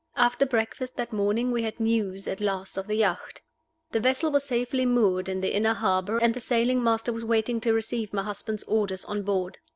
After 0.15 0.47
breakfast 0.47 0.95
that 0.97 1.13
morning 1.13 1.51
we 1.51 1.61
had 1.61 1.79
news 1.79 2.27
at 2.27 2.41
last 2.41 2.75
of 2.75 2.87
the 2.87 2.95
yacht. 2.95 3.39
The 3.91 3.99
vessel 3.99 4.31
was 4.31 4.43
safely 4.43 4.83
moored 4.83 5.29
in 5.29 5.41
the 5.41 5.53
inner 5.55 5.75
harbor, 5.75 6.17
and 6.17 6.33
the 6.33 6.39
sailing 6.39 6.81
master 6.83 7.13
was 7.13 7.23
waiting 7.23 7.61
to 7.61 7.71
receive 7.73 8.11
my 8.11 8.23
husband's 8.23 8.63
orders 8.63 9.05
on 9.05 9.21
board. 9.21 9.59